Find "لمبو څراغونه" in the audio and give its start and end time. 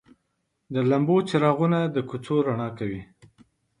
0.89-1.79